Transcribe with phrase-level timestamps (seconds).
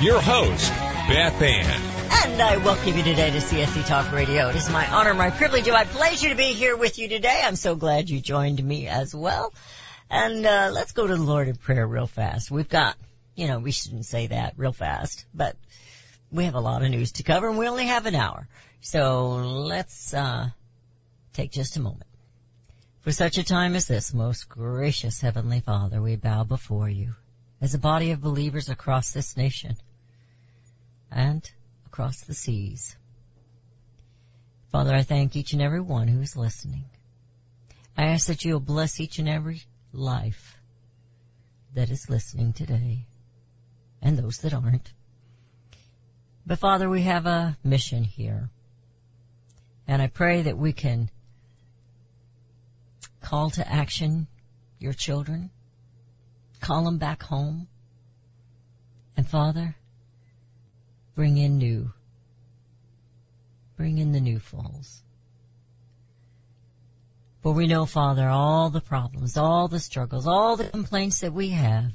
[0.00, 0.70] your host,
[1.08, 1.96] Beth Ann.
[2.10, 4.50] And I welcome you today to CSC Talk Radio.
[4.50, 7.40] It is my honor, my privilege, and my pleasure to be here with you today.
[7.42, 9.54] I'm so glad you joined me as well.
[10.10, 12.50] And uh, let's go to the Lord in prayer real fast.
[12.50, 12.96] We've got,
[13.36, 15.56] you know, we shouldn't say that real fast, but
[16.30, 18.46] we have a lot of news to cover, and we only have an hour.
[18.82, 20.50] So let's uh,
[21.32, 22.10] take just a moment.
[23.00, 27.14] For such a time as this, most gracious Heavenly Father, we bow before you
[27.62, 29.76] as a body of believers across this nation
[31.10, 31.48] and
[31.86, 32.96] across the seas.
[34.70, 36.84] Father, I thank each and every one who is listening.
[37.96, 39.62] I ask that you'll bless each and every
[39.92, 40.58] life
[41.74, 43.06] that is listening today
[44.02, 44.92] and those that aren't.
[46.46, 48.50] But Father, we have a mission here.
[49.88, 51.10] And I pray that we can
[53.20, 54.26] call to action
[54.78, 55.50] your children,
[56.60, 57.68] call them back home.
[59.16, 59.74] And Father,
[61.16, 61.92] bring in new.
[63.76, 65.02] Bring in the new falls.
[67.42, 71.48] For we know, Father, all the problems, all the struggles, all the complaints that we
[71.50, 71.92] have,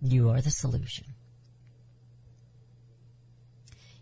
[0.00, 1.06] you are the solution.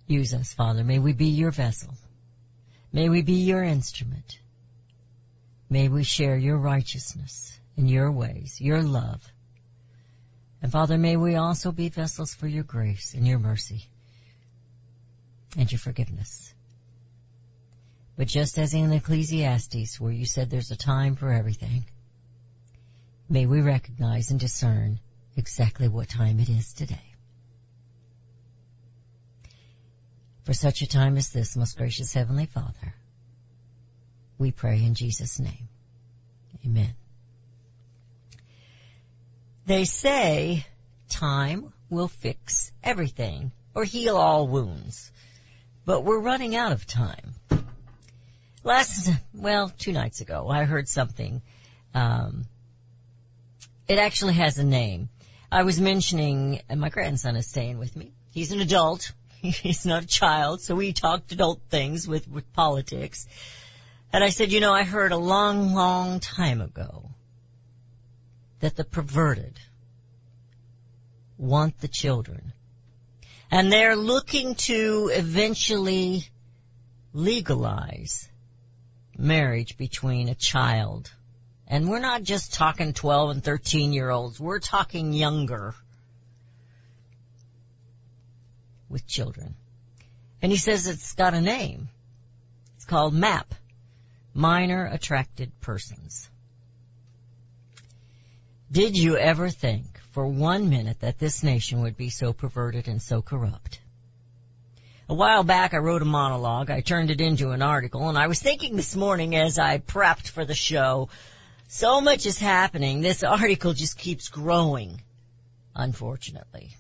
[0.07, 0.83] Use us, Father.
[0.83, 1.95] May we be your vessel.
[2.93, 4.39] May we be your instrument.
[5.69, 9.23] May we share your righteousness and your ways, your love.
[10.63, 13.85] And Father, may we also be vessels for your grace and your mercy
[15.57, 16.53] and your forgiveness.
[18.17, 21.87] But just as in Ecclesiastes where you said there's a time for everything,
[23.29, 25.01] may we recognize and discern
[25.37, 27.15] exactly what time it is today.
[30.45, 32.95] For such a time as this, most gracious Heavenly Father,
[34.39, 35.69] we pray in Jesus' name.
[36.67, 36.95] Amen.
[39.67, 40.67] They say
[41.09, 45.13] time will fix everything or heal all wounds,
[45.85, 47.35] but we're running out of time.
[48.63, 51.43] Last, well, two nights ago, I heard something.
[51.95, 52.45] Um,
[53.89, 55.09] it actually has a name.
[55.51, 58.13] I was mentioning, and my grandson is staying with me.
[58.31, 59.13] He's an adult.
[59.43, 63.27] He's not a child, so we talked adult things with, with politics.
[64.13, 67.11] And I said, you know, I heard a long, long time ago
[68.61, 69.59] that the perverted
[71.37, 72.53] want the children.
[73.51, 76.29] And they're looking to eventually
[77.13, 78.29] legalize
[79.17, 81.11] marriage between a child.
[81.67, 85.75] And we're not just talking 12 and 13 year olds, we're talking younger
[88.89, 89.55] with children.
[90.43, 91.89] And he says it's got a name.
[92.77, 93.55] It's called MAP,
[94.35, 96.30] Minor Attracted Persons.
[98.73, 103.03] Did you ever think for one minute that this nation would be so perverted and
[103.03, 103.81] so corrupt?
[105.09, 108.29] A while back I wrote a monologue, I turned it into an article, and I
[108.29, 111.09] was thinking this morning as I prepped for the show,
[111.67, 115.03] so much is happening, this article just keeps growing,
[115.75, 116.77] unfortunately.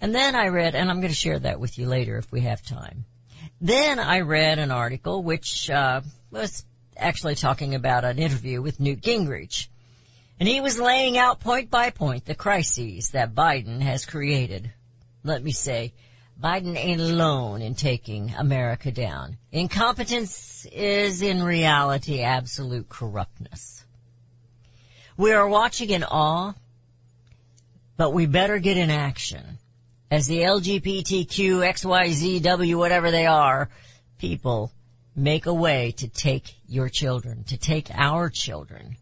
[0.00, 2.42] And then I read, and I'm going to share that with you later if we
[2.42, 3.04] have time.
[3.60, 6.64] Then I read an article which uh, was
[6.96, 9.68] actually talking about an interview with Newt Gingrich.
[10.40, 14.70] And he was laying out point by point the crises that Biden has created.
[15.24, 15.92] Let me say,
[16.40, 19.36] Biden ain't alone in taking America down.
[19.50, 23.84] Incompetence is in reality absolute corruptness.
[25.16, 26.54] We are watching in awe,
[27.96, 29.58] but we better get in action
[30.10, 33.68] as the LGBTQ, XYZ, W, whatever they are,
[34.18, 34.72] people
[35.14, 38.96] make a way to take your children, to take our children.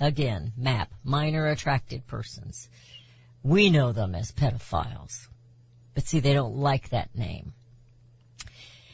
[0.00, 2.68] Again, MAP, minor attracted persons.
[3.42, 5.28] We know them as pedophiles.
[5.94, 7.52] But see, they don't like that name.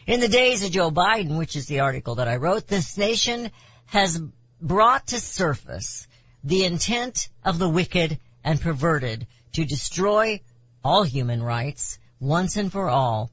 [0.06, 3.50] In the days of Joe Biden, which is the article that I wrote, this nation
[3.86, 4.20] has
[4.60, 6.06] brought to surface
[6.44, 10.40] the intent of the wicked and perverted to destroy
[10.82, 13.30] all human rights once and for all.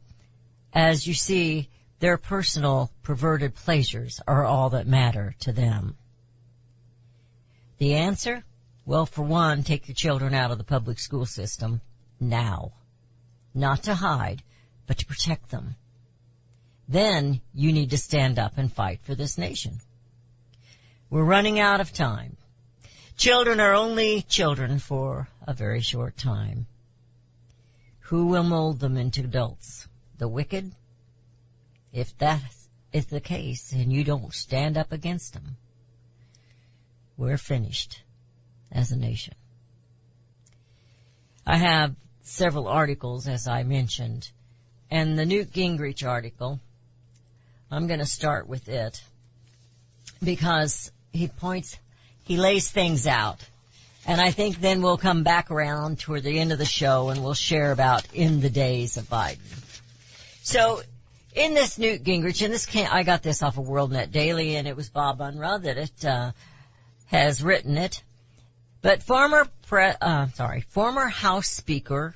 [0.73, 5.97] As you see, their personal perverted pleasures are all that matter to them.
[7.77, 8.43] The answer?
[8.85, 11.81] Well, for one, take your children out of the public school system
[12.19, 12.73] now.
[13.53, 14.41] Not to hide,
[14.87, 15.75] but to protect them.
[16.87, 19.79] Then you need to stand up and fight for this nation.
[21.09, 22.37] We're running out of time.
[23.17, 26.67] Children are only children for a very short time.
[28.01, 29.87] Who will mold them into adults?
[30.17, 30.71] The wicked?
[31.91, 32.41] If that
[32.93, 35.57] is the case and you don't stand up against them,
[37.17, 38.01] we're finished
[38.71, 39.33] as a nation.
[41.45, 44.29] I have several articles, as I mentioned,
[44.91, 46.59] and the Newt Gingrich article,
[47.71, 49.01] I'm going to start with it
[50.23, 51.77] because he points,
[52.23, 53.39] he lays things out.
[54.05, 57.21] And I think then we'll come back around toward the end of the show and
[57.21, 59.39] we'll share about in the days of Biden.
[60.43, 60.81] So
[61.35, 64.67] in this Newt Gingrich, and this can't, I got this off of WorldNet Daily, and
[64.67, 66.31] it was Bob Unruh that it uh,
[67.07, 68.01] has written it.
[68.81, 72.15] But former, pre, uh, sorry, former House Speaker,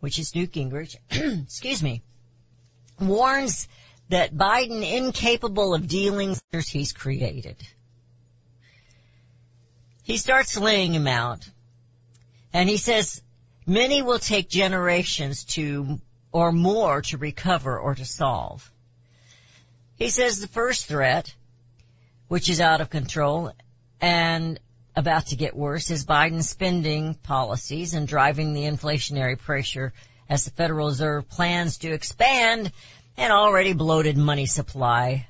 [0.00, 0.96] which is Newt Gingrich,
[1.44, 2.02] excuse me,
[3.00, 3.68] warns
[4.08, 7.56] that Biden incapable of dealing with he's created.
[10.02, 11.48] He starts laying him out,
[12.52, 13.22] and he says
[13.66, 16.00] many will take generations to
[16.30, 18.70] or more to recover or to solve.
[19.96, 21.34] He says the first threat,
[22.28, 23.50] which is out of control
[24.00, 24.58] and
[24.94, 29.92] about to get worse, is Biden's spending policies and driving the inflationary pressure
[30.28, 32.72] as the Federal Reserve plans to expand
[33.16, 35.28] an already bloated money supply,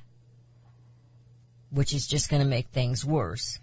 [1.69, 3.59] which is just going to make things worse.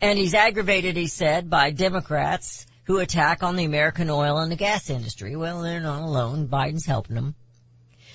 [0.00, 4.56] And he's aggravated, he said, by Democrats who attack on the American oil and the
[4.56, 5.36] gas industry.
[5.36, 6.48] Well, they're not alone.
[6.48, 7.34] Biden's helping them.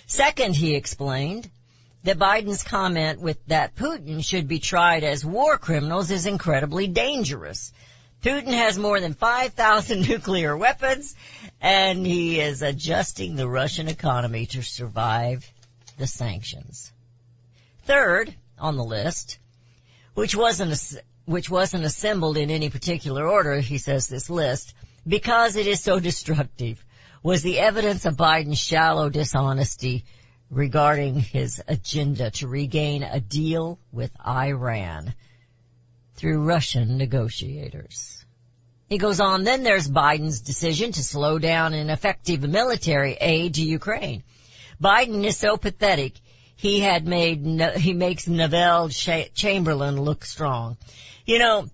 [0.07, 1.49] Second, he explained
[2.03, 7.71] that Biden's comment with that Putin should be tried as war criminals is incredibly dangerous.
[8.21, 11.15] Putin has more than 5,000 nuclear weapons
[11.61, 15.49] and he is adjusting the Russian economy to survive
[15.97, 16.91] the sanctions.
[17.85, 19.39] Third on the list,
[20.13, 24.73] which wasn't which wasn't assembled in any particular order, he says this list,
[25.07, 26.83] because it is so destructive,
[27.21, 30.03] was the evidence of Biden's shallow dishonesty
[30.53, 35.13] regarding his agenda to regain a deal with Iran
[36.15, 38.23] through Russian negotiators.
[38.87, 43.63] He goes on, then there's Biden's decision to slow down an effective military aid to
[43.63, 44.23] Ukraine.
[44.81, 46.13] Biden is so pathetic,
[46.55, 47.43] he had made,
[47.77, 50.77] he makes Neville Chamberlain look strong.
[51.25, 51.65] You know,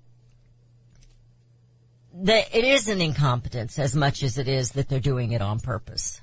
[2.14, 6.22] it is an incompetence as much as it is that they're doing it on purpose.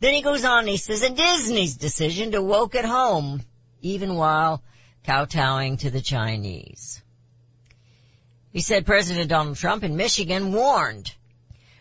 [0.00, 3.42] Then he goes on and he says, and Disney's decision to woke at home,
[3.82, 4.62] even while
[5.04, 7.02] kowtowing to the Chinese.
[8.52, 11.12] He said President Donald Trump in Michigan warned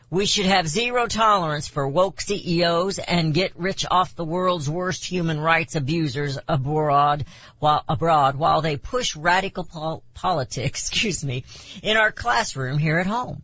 [0.09, 5.03] we should have zero tolerance for woke CEOs and get rich off the world's worst
[5.03, 7.25] human rights abusers abroad
[7.59, 11.43] while, abroad while they push radical pol- politics, excuse me,
[11.83, 13.41] in our classroom here at home.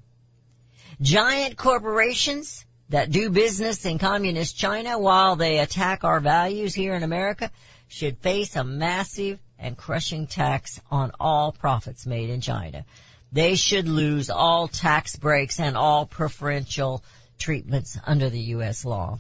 [1.02, 7.02] Giant corporations that do business in communist China while they attack our values here in
[7.02, 7.50] America
[7.88, 12.86] should face a massive and crushing tax on all profits made in China.
[13.32, 17.04] They should lose all tax breaks and all preferential
[17.40, 18.86] treatments under the U.S.
[18.86, 19.18] law.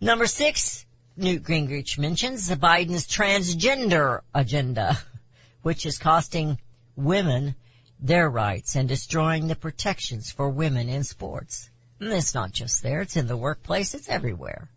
[0.00, 0.84] Number six,
[1.16, 4.98] Newt Gingrich mentions Biden's transgender agenda,
[5.62, 6.58] which is costing
[6.96, 7.54] women
[8.00, 11.68] their rights and destroying the protections for women in sports.
[12.02, 14.68] And it's not just there, it's in the workplace, it's everywhere.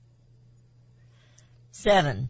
[1.71, 2.29] Seven,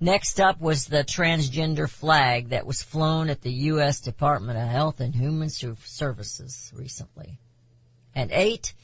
[0.00, 4.00] Next up was the transgender flag that was flown at the U.S.
[4.00, 7.38] Department of Health and Human Services recently.
[8.12, 8.74] And eight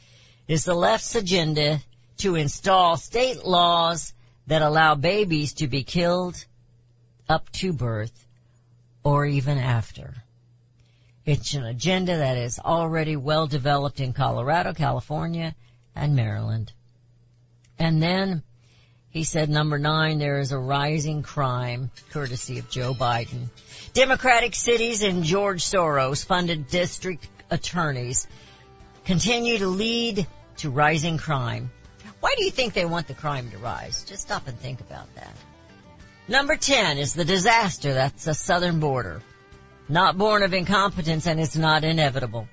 [0.47, 1.81] is the left's agenda
[2.19, 4.15] to install state laws
[4.47, 6.37] that allow babies to be killed
[7.29, 8.27] up to birth
[9.03, 10.15] or even after.
[11.29, 15.55] It's an agenda that is already well developed in Colorado, California,
[15.95, 16.73] and Maryland.
[17.79, 18.43] And then
[19.11, 23.51] he said number nine, there is a rising crime courtesy of Joe Biden.
[23.93, 28.27] Democratic cities and George Soros funded district attorneys
[29.05, 31.71] continue to lead to rising crime.
[32.21, 34.03] Why do you think they want the crime to rise?
[34.05, 35.37] Just stop and think about that.
[36.27, 39.21] Number 10 is the disaster that's the southern border.
[39.88, 42.49] Not born of incompetence and it's not inevitable.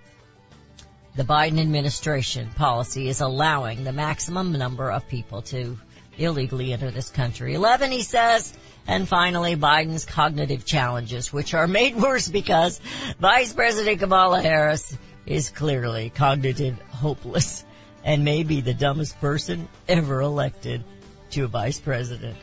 [1.15, 5.77] The Biden administration policy is allowing the maximum number of people to
[6.17, 7.53] illegally enter this country.
[7.53, 8.53] 11, he says,
[8.87, 12.79] And finally, Biden's cognitive challenges, which are made worse because
[13.19, 17.65] Vice President Kamala Harris is clearly cognitive hopeless
[18.03, 20.83] and may be the dumbest person ever elected
[21.31, 22.37] to a vice president.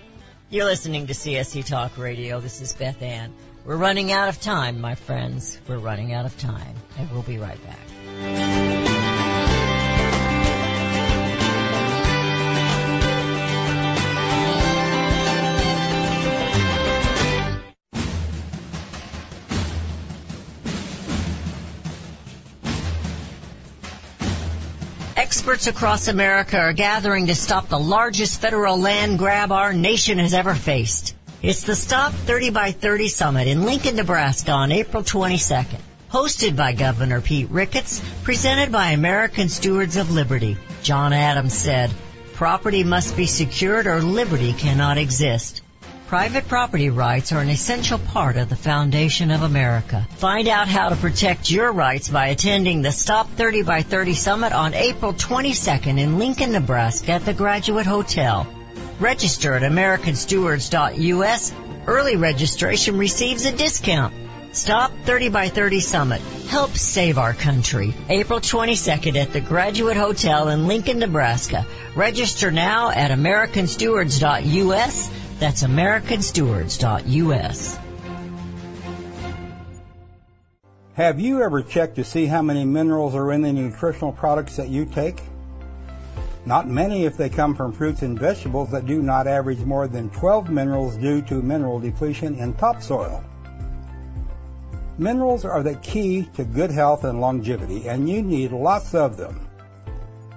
[0.50, 2.40] You're listening to CSC Talk Radio.
[2.40, 3.32] This is Beth Ann.
[3.64, 5.56] We're running out of time, my friends.
[5.68, 7.78] We're running out of time, and we'll be right back.
[25.16, 30.34] Experts across America are gathering to stop the largest federal land grab our nation has
[30.34, 31.14] ever faced.
[31.42, 35.80] It's the Stop 30 by 30 Summit in Lincoln, Nebraska on April 22nd.
[36.08, 40.56] Hosted by Governor Pete Ricketts, presented by American Stewards of Liberty.
[40.84, 41.90] John Adams said,
[42.34, 45.62] property must be secured or liberty cannot exist.
[46.06, 50.06] Private property rights are an essential part of the foundation of America.
[50.18, 54.52] Find out how to protect your rights by attending the Stop 30 by 30 Summit
[54.52, 58.46] on April 22nd in Lincoln, Nebraska at the Graduate Hotel.
[59.02, 61.52] Register at americanstewards.us.
[61.88, 64.14] Early registration receives a discount.
[64.52, 66.20] Stop 30 by 30 Summit.
[66.48, 67.92] Help save our country.
[68.08, 71.66] April 22nd at the Graduate Hotel in Lincoln, Nebraska.
[71.96, 75.10] Register now at americanstewards.us.
[75.40, 77.78] That's americanstewards.us.
[80.94, 84.68] Have you ever checked to see how many minerals are in the nutritional products that
[84.68, 85.20] you take?
[86.44, 90.10] Not many if they come from fruits and vegetables that do not average more than
[90.10, 93.22] 12 minerals due to mineral depletion in topsoil.
[94.98, 99.48] Minerals are the key to good health and longevity, and you need lots of them.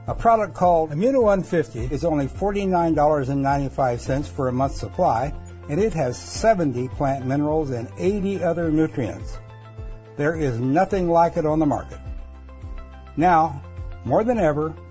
[0.07, 5.33] A product called Immuno 150 is only $49.95 for a month's supply,
[5.67, 9.39] and it has 70 plant minerals and 80 other nutrients.
[10.15, 11.97] There is nothing like it on the market.
[13.17, 13.63] Now,
[14.05, 14.75] more than ever,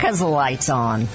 [0.00, 1.06] America's lights on.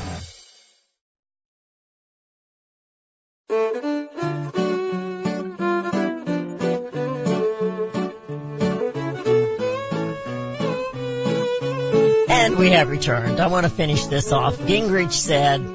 [12.29, 13.39] And we have returned.
[13.39, 14.57] I want to finish this off.
[14.59, 15.65] Gingrich said,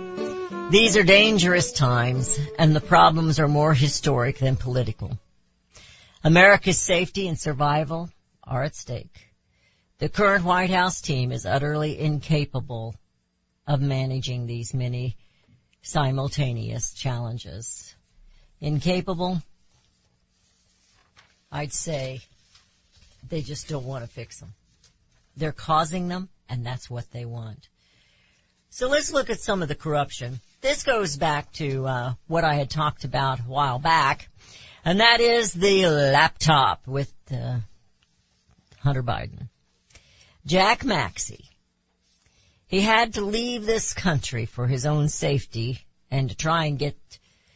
[0.71, 5.19] these are dangerous times and the problems are more historic than political.
[6.23, 8.09] America's safety and survival
[8.45, 9.26] are at stake.
[9.99, 12.95] The current White House team is utterly incapable
[13.67, 15.17] of managing these many
[15.83, 17.95] simultaneous challenges.
[18.61, 19.43] Incapable,
[21.50, 22.21] I'd say
[23.29, 24.52] they just don't want to fix them.
[25.37, 27.69] They're causing them and that's what they want.
[28.71, 30.40] So let's look at some of the corruption.
[30.61, 34.29] This goes back to uh, what I had talked about a while back,
[34.85, 37.59] and that is the laptop with uh,
[38.81, 39.49] Hunter Biden.
[40.47, 41.50] Jack Maxey.
[42.71, 46.97] He had to leave this country for his own safety and to try and get,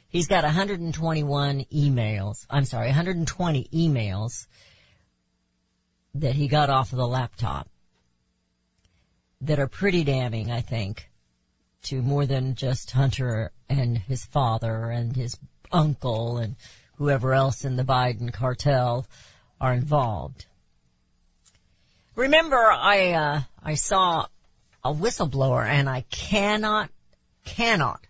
[0.09, 4.49] he's got 121 emails, I'm sorry, 120 emails
[6.16, 7.68] that he got off of the laptop
[9.42, 11.09] that are pretty damning, I think,
[11.85, 15.38] to more than just Hunter and his father and his
[15.71, 16.56] uncle and
[16.97, 19.06] whoever else in the Biden cartel
[19.61, 20.47] are involved.
[22.16, 24.26] Remember, I, uh, I saw
[24.84, 26.90] a whistleblower and I cannot,
[27.44, 28.06] cannot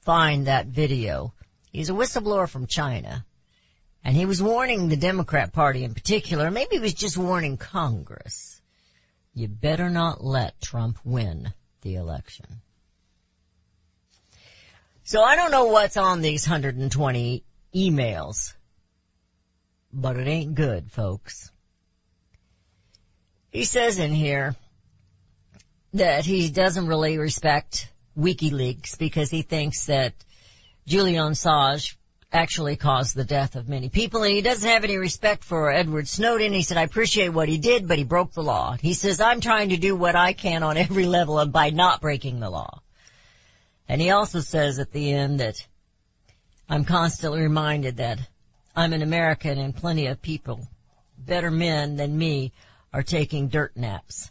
[0.00, 1.32] find that video.
[1.72, 3.24] He's a whistleblower from China
[4.02, 8.60] and he was warning the Democrat party in particular, maybe he was just warning Congress.
[9.34, 11.52] You better not let Trump win
[11.82, 12.62] the election.
[15.04, 18.54] So I don't know what's on these 120 emails,
[19.92, 21.50] but it ain't good, folks.
[23.50, 24.54] He says in here
[25.94, 30.14] that he doesn't really respect WikiLeaks because he thinks that
[30.86, 31.96] Julian Assange
[32.32, 36.06] actually caused the death of many people and he doesn't have any respect for Edward
[36.06, 36.52] Snowden.
[36.52, 38.76] He said, I appreciate what he did, but he broke the law.
[38.80, 42.00] He says, I'm trying to do what I can on every level and by not
[42.00, 42.82] breaking the law.
[43.88, 45.66] And he also says at the end that
[46.68, 48.20] I'm constantly reminded that
[48.76, 50.68] I'm an American and plenty of people,
[51.18, 52.52] better men than me,
[52.92, 54.30] are taking dirt naps.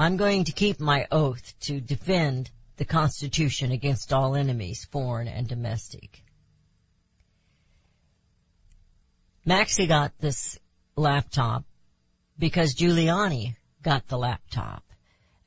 [0.00, 5.48] I'm going to keep my oath to defend the Constitution against all enemies, foreign and
[5.48, 6.22] domestic.
[9.44, 10.56] Maxey got this
[10.94, 11.64] laptop
[12.38, 14.84] because Giuliani got the laptop.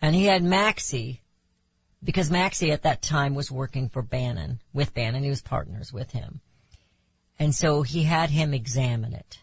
[0.02, 1.22] And he had Maxey
[2.04, 6.12] because Maxey at that time was working for Bannon, with Bannon, he was partners with
[6.12, 6.42] him.
[7.40, 9.40] And so he had him examine it.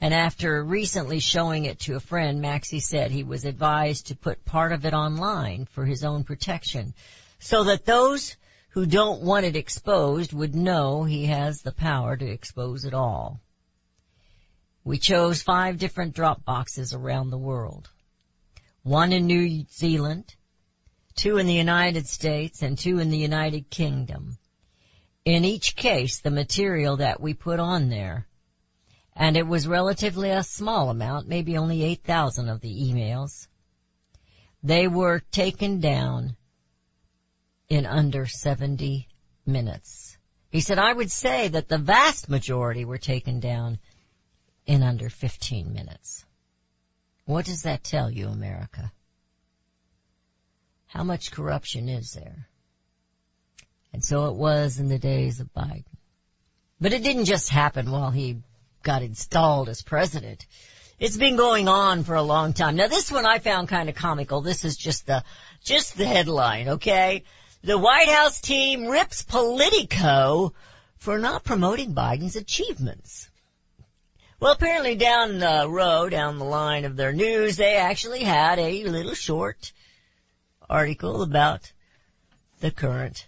[0.00, 4.44] And after recently showing it to a friend, Maxey said he was advised to put
[4.44, 6.94] part of it online for his own protection
[7.40, 8.36] so that those
[8.70, 13.40] who don't want it exposed would know he has the power to expose it all.
[14.84, 17.90] We chose five different drop boxes around the world.
[18.84, 20.32] One in New Zealand,
[21.16, 24.38] two in the United States, and two in the United Kingdom.
[25.24, 28.27] In each case, the material that we put on there,
[29.18, 33.48] and it was relatively a small amount, maybe only 8,000 of the emails,
[34.62, 36.36] they were taken down
[37.68, 39.08] in under 70
[39.44, 40.16] minutes.
[40.50, 43.80] He said, I would say that the vast majority were taken down
[44.66, 46.24] in under 15 minutes.
[47.24, 48.92] What does that tell you, America?
[50.86, 52.46] How much corruption is there?
[53.92, 55.84] And so it was in the days of Biden.
[56.80, 58.42] But it didn't just happen while he
[58.88, 60.46] got installed as president.
[60.98, 62.74] It's been going on for a long time.
[62.76, 64.40] Now this one I found kind of comical.
[64.40, 65.24] This is just the,
[65.62, 67.24] just the headline, okay?
[67.62, 70.54] The White House team rips Politico
[70.96, 73.28] for not promoting Biden's achievements.
[74.40, 78.84] Well, apparently down the road, down the line of their news, they actually had a
[78.84, 79.70] little short
[80.70, 81.70] article about
[82.60, 83.26] the current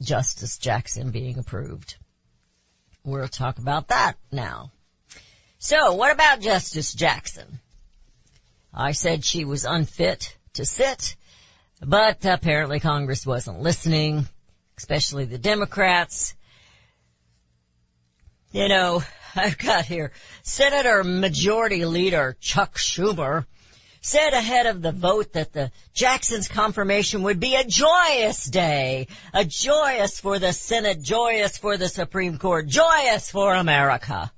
[0.00, 1.96] Justice Jackson being approved.
[3.04, 4.70] We'll talk about that now.
[5.58, 7.60] So, what about Justice Jackson?
[8.72, 11.16] I said she was unfit to sit,
[11.80, 14.26] but apparently Congress wasn't listening,
[14.76, 16.34] especially the Democrats.
[18.52, 19.02] You know,
[19.36, 23.46] I've got here Senator Majority Leader Chuck Schumer
[24.00, 29.44] said ahead of the vote that the Jackson's confirmation would be a joyous day, a
[29.44, 34.32] joyous for the Senate, joyous for the Supreme Court, joyous for America.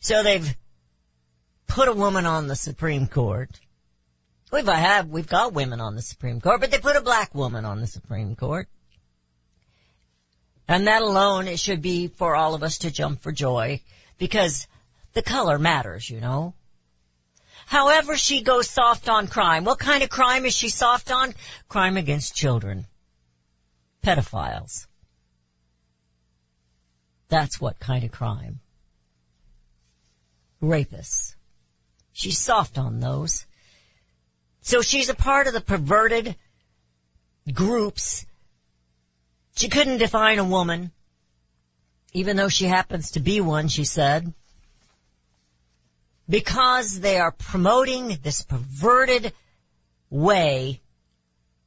[0.00, 0.56] So they've
[1.66, 3.50] put a woman on the Supreme Court.
[4.52, 7.34] We've uh, have, we've got women on the Supreme Court, but they put a black
[7.34, 8.68] woman on the Supreme Court.
[10.68, 13.80] And that alone, it should be for all of us to jump for joy
[14.18, 14.68] because
[15.12, 16.54] the color matters, you know.
[17.66, 19.64] However, she goes soft on crime.
[19.64, 21.34] What kind of crime is she soft on?
[21.68, 22.86] Crime against children.
[24.02, 24.86] Pedophiles.
[27.28, 28.60] That's what kind of crime.
[30.62, 31.34] Rapists.
[32.12, 33.46] She's soft on those.
[34.60, 36.36] So she's a part of the perverted
[37.52, 38.24] groups.
[39.56, 40.90] She couldn't define a woman,
[42.12, 44.32] even though she happens to be one, she said
[46.28, 49.32] because they are promoting this perverted
[50.10, 50.80] way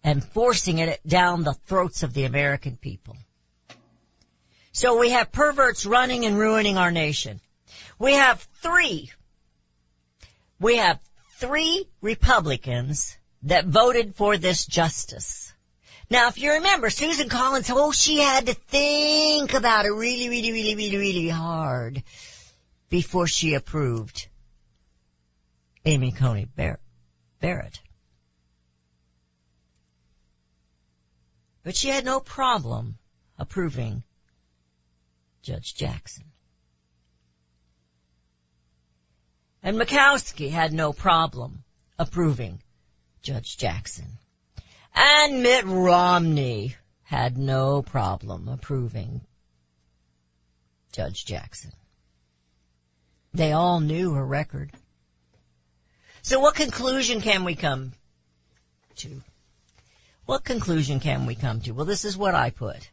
[0.04, 3.16] and forcing it down the throats of the American people.
[4.72, 7.42] So we have perverts running and ruining our nation.
[8.00, 9.12] We have three,
[10.60, 11.00] we have
[11.38, 15.54] three Republicans that voted for this justice.
[16.10, 20.52] Now if you remember, Susan Collins, oh, she had to think about it really, really,
[20.52, 22.04] really, really, really hard
[22.90, 24.28] before she approved
[25.88, 27.80] Amy Coney Barrett.
[31.64, 32.98] But she had no problem
[33.40, 34.04] approving
[35.42, 36.26] Judge Jackson.
[39.64, 41.64] And Murkowski had no problem
[41.98, 42.62] approving
[43.22, 44.18] Judge Jackson.
[44.94, 49.22] And Mitt Romney had no problem approving
[50.92, 51.72] Judge Jackson.
[53.34, 54.74] They all knew her record.
[56.28, 57.94] So what conclusion can we come
[58.98, 59.22] to?
[60.26, 61.72] What conclusion can we come to?
[61.72, 62.90] Well, this is what I put.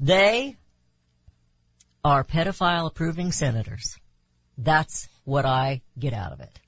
[0.00, 0.56] They
[2.02, 3.98] are pedophile approving senators.
[4.56, 6.58] That's what I get out of it.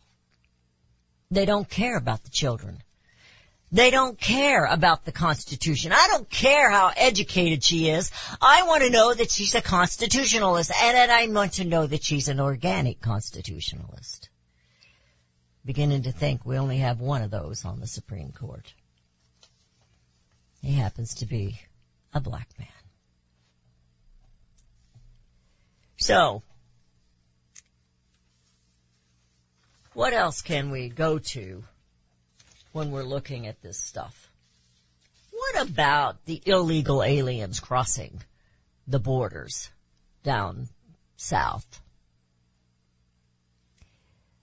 [1.31, 2.83] They don't care about the children.
[3.73, 5.93] They don't care about the Constitution.
[5.93, 8.11] I don't care how educated she is.
[8.43, 12.29] I want to know that she's a constitutionalist and I want to know that she's
[12.29, 14.29] an organic constitutionalist.
[15.69, 18.73] Beginning to think we only have one of those on the Supreme Court.
[20.63, 21.61] He happens to be
[22.15, 22.69] a black man.
[25.99, 26.43] So,
[29.93, 31.63] what else can we go to
[32.73, 34.31] when we're looking at this stuff?
[35.33, 38.23] What about the illegal aliens crossing
[38.87, 39.69] the borders
[40.23, 40.69] down
[41.19, 41.83] south?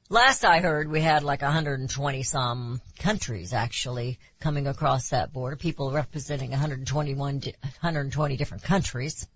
[0.07, 5.91] Last I heard, we had like 120 some countries actually coming across that border, people
[5.91, 9.27] representing 121, 120 different countries.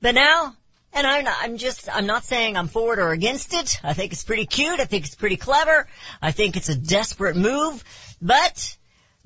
[0.00, 0.56] But now,
[0.92, 3.78] and I'm not, I'm just, I'm not saying I'm for it or against it.
[3.84, 4.80] I think it's pretty cute.
[4.80, 5.86] I think it's pretty clever.
[6.20, 7.84] I think it's a desperate move.
[8.20, 8.76] But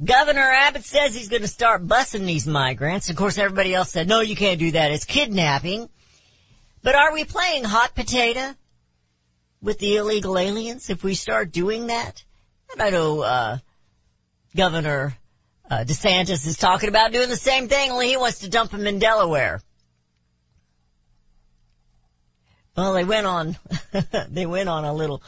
[0.04, 3.08] Governor Abbott says he's going to start busing these migrants.
[3.08, 4.92] Of course, everybody else said, no, you can't do that.
[4.92, 5.88] It's kidnapping.
[6.82, 8.54] But are we playing hot potato
[9.60, 12.24] with the illegal aliens if we start doing that?
[12.72, 13.58] And I know, uh,
[14.56, 15.16] Governor
[15.70, 18.86] uh, DeSantis is talking about doing the same thing, only he wants to dump them
[18.86, 19.60] in Delaware.
[22.76, 23.56] Well, they went on,
[24.28, 25.22] they went on a little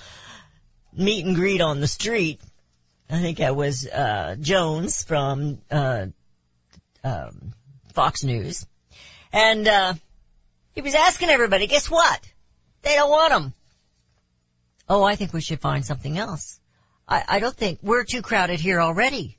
[0.92, 2.40] meet and greet on the street.
[3.10, 6.06] I think that was, uh, Jones from, uh,
[7.02, 7.52] um,
[7.92, 8.66] Fox News.
[9.32, 9.94] And, uh,
[10.74, 12.20] he was asking everybody, guess what?
[12.82, 13.54] They don't want them.
[14.90, 16.58] Oh, I think we should find something else.
[17.08, 19.38] I, I don't think we're too crowded here already.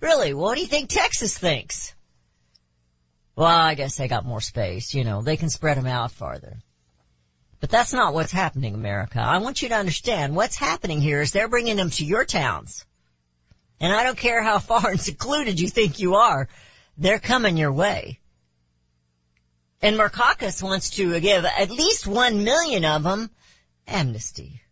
[0.00, 1.94] Really, what do you think Texas thinks?
[3.36, 6.56] Well, I guess they got more space, you know, they can spread them out farther.
[7.60, 9.20] But that's not what's happening, America.
[9.20, 12.86] I want you to understand what's happening here is they're bringing them to your towns.
[13.80, 16.48] And I don't care how far and secluded you think you are,
[16.96, 18.20] they're coming your way.
[19.82, 23.30] And Mayorkas wants to give at least one million of them
[23.86, 24.62] amnesty.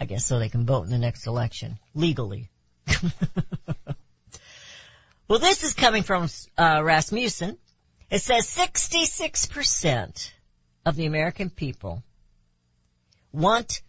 [0.00, 2.48] I guess so they can vote in the next election legally.
[5.28, 7.58] well, this is coming from uh, Rasmussen.
[8.10, 10.30] It says 66%
[10.86, 12.02] of the American people
[13.30, 13.82] want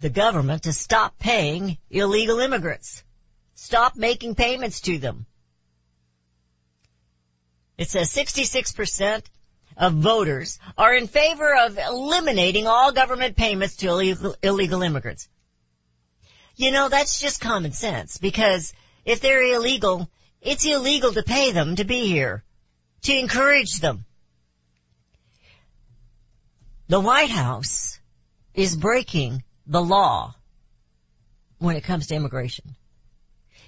[0.00, 3.02] the government to stop paying illegal immigrants.
[3.54, 5.26] Stop making payments to them.
[7.76, 9.22] It says 66%
[9.76, 15.28] of voters are in favor of eliminating all government payments to illegal, illegal immigrants.
[16.56, 18.72] You know, that's just common sense because
[19.04, 20.10] if they're illegal,
[20.40, 22.42] it's illegal to pay them to be here,
[23.02, 24.04] to encourage them.
[26.88, 27.98] The White House
[28.54, 30.34] is breaking the law
[31.58, 32.76] when it comes to immigration.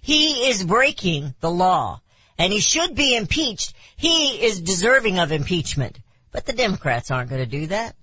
[0.01, 2.01] He is breaking the law
[2.39, 3.75] and he should be impeached.
[3.99, 5.99] He is deserving of impeachment.
[6.31, 7.97] But the Democrats aren't going to do that.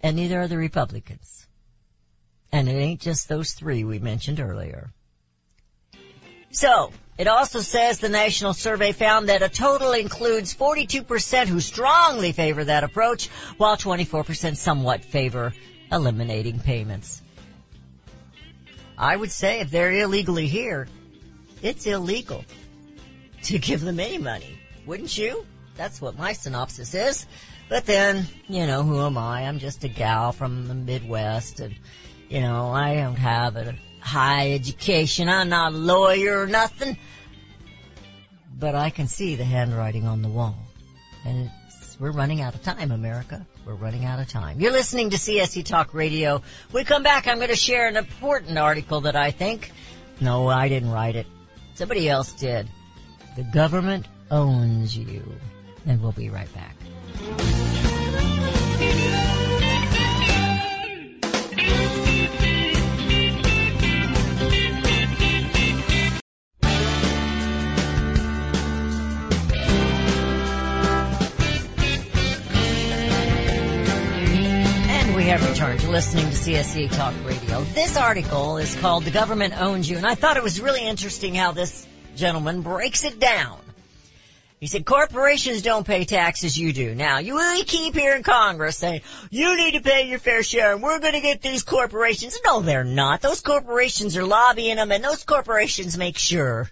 [0.00, 1.46] And neither are the Republicans.
[2.52, 4.92] And it ain't just those three we mentioned earlier.
[6.50, 12.32] So, it also says the national survey found that a total includes 42% who strongly
[12.32, 15.52] favor that approach, while 24% somewhat favor
[15.90, 17.22] eliminating payments.
[18.96, 20.86] I would say if they're illegally here,
[21.62, 22.44] it's illegal
[23.50, 24.58] to give them any money.
[24.86, 25.44] Wouldn't you?
[25.76, 27.26] That's what my synopsis is.
[27.68, 29.42] But then, you know, who am I?
[29.42, 31.74] I'm just a gal from the Midwest and,
[32.28, 35.28] you know, I don't have a high education.
[35.28, 36.96] I'm not a lawyer or nothing.
[38.58, 40.56] But I can see the handwriting on the wall.
[41.24, 41.50] And
[41.98, 43.46] we're running out of time, America.
[43.66, 44.60] We're running out of time.
[44.60, 46.42] You're listening to CSC Talk Radio.
[46.70, 49.72] When we come back, I'm going to share an important article that I think,
[50.20, 51.26] no, I didn't write it.
[51.74, 52.68] Somebody else did.
[53.36, 55.22] The government owns you.
[55.86, 56.76] And we'll be right back.
[75.54, 77.62] return to listening to CSC Talk Radio.
[77.74, 81.34] This article is called The Government Owns You, and I thought it was really interesting
[81.34, 83.58] how this gentleman breaks it down.
[84.60, 86.94] He said corporations don't pay taxes, you do.
[86.94, 90.82] Now, you really keep hearing Congress saying, you need to pay your fair share and
[90.82, 92.38] we're gonna get these corporations.
[92.44, 93.20] No, they're not.
[93.20, 96.70] Those corporations are lobbying them and those corporations make sure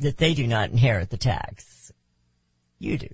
[0.00, 1.92] that they do not inherit the tax.
[2.78, 3.08] You do.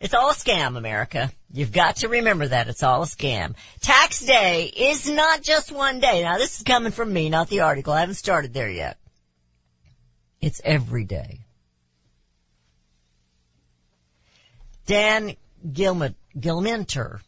[0.00, 1.32] It's all a scam, America.
[1.52, 2.68] You've got to remember that.
[2.68, 3.56] It's all a scam.
[3.80, 6.22] Tax day is not just one day.
[6.22, 7.92] Now this is coming from me, not the article.
[7.92, 8.96] I haven't started there yet.
[10.40, 11.40] It's every day.
[14.86, 15.34] Dan
[15.72, 17.20] Gilma, Gilminter.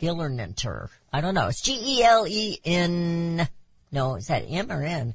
[0.00, 0.88] Gilernenter.
[1.12, 1.48] I don't know.
[1.48, 3.48] It's G-E-L-E-N.
[3.90, 5.14] No, is that M or N?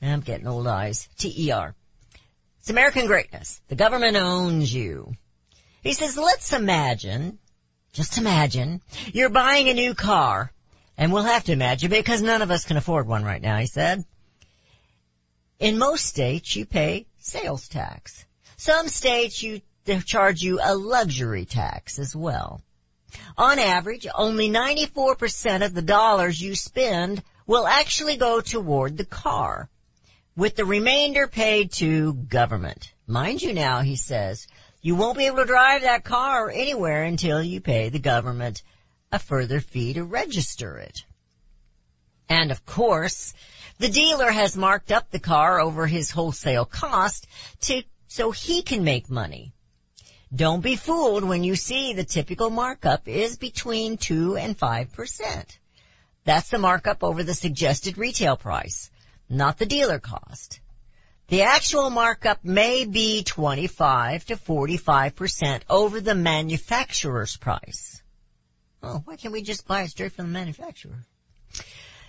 [0.00, 1.08] I'm getting old eyes.
[1.18, 1.74] T-E-R.
[2.62, 3.60] It's American greatness.
[3.66, 5.14] The government owns you.
[5.82, 7.40] He says, let's imagine,
[7.92, 8.80] just imagine,
[9.12, 10.52] you're buying a new car.
[10.96, 13.66] And we'll have to imagine because none of us can afford one right now, he
[13.66, 14.04] said.
[15.58, 18.24] In most states, you pay sales tax.
[18.58, 19.60] Some states, you
[20.06, 22.62] charge you a luxury tax as well.
[23.36, 29.68] On average, only 94% of the dollars you spend will actually go toward the car,
[30.36, 32.92] with the remainder paid to government.
[33.06, 34.46] Mind you now, he says,
[34.80, 38.62] you won't be able to drive that car anywhere until you pay the government
[39.12, 41.04] a further fee to register it.
[42.28, 43.34] And of course,
[43.78, 47.26] the dealer has marked up the car over his wholesale cost
[47.62, 49.52] to, so he can make money.
[50.34, 55.58] Don't be fooled when you see the typical markup is between 2 and 5%.
[56.24, 58.90] That's the markup over the suggested retail price,
[59.32, 60.60] not the dealer cost.
[61.28, 68.02] The actual markup may be 25 to 45% over the manufacturer's price.
[68.82, 71.06] Oh, why can't we just buy it straight from the manufacturer?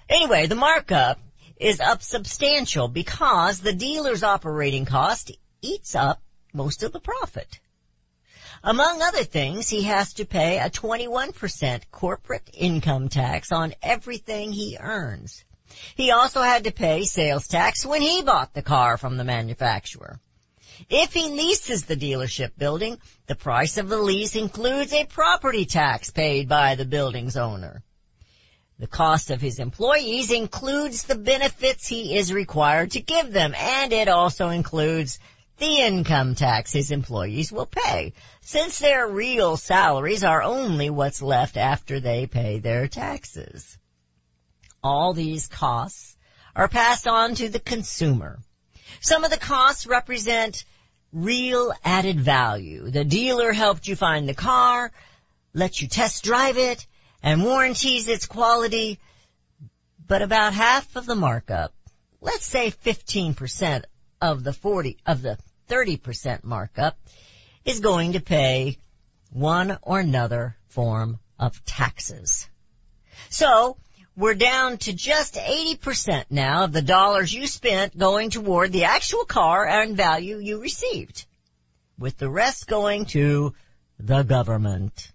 [0.10, 1.20] Anyway, the markup
[1.56, 5.32] is up substantial because the dealer's operating cost
[5.62, 7.60] eats up most of the profit.
[8.64, 14.78] Among other things, he has to pay a 21% corporate income tax on everything he
[14.80, 15.44] earns.
[15.96, 20.20] He also had to pay sales tax when he bought the car from the manufacturer.
[20.90, 26.10] If he leases the dealership building, the price of the lease includes a property tax
[26.10, 27.84] paid by the building's owner.
[28.80, 33.94] The cost of his employees includes the benefits he is required to give them, and
[33.94, 35.20] it also includes
[35.60, 41.56] the income tax his employees will pay, since their real salaries are only what's left
[41.56, 43.78] after they pay their taxes.
[44.84, 46.18] All these costs
[46.56, 48.40] are passed on to the consumer.
[49.00, 50.66] Some of the costs represent
[51.12, 52.90] real added value.
[52.90, 54.92] The dealer helped you find the car,
[55.54, 56.86] lets you test drive it,
[57.22, 59.00] and warranties its quality,
[60.06, 61.74] but about half of the markup,
[62.20, 63.84] let's say 15%
[64.22, 65.38] of the 40, of the
[65.70, 66.98] 30% markup
[67.64, 68.78] is going to pay
[69.30, 72.48] one or another form of taxes.
[73.30, 73.78] So,
[74.16, 79.26] we're down to just 80% now of the dollars you spent going toward the actual
[79.26, 81.26] car and value you received,
[81.98, 83.54] with the rest going to
[84.00, 85.12] the government.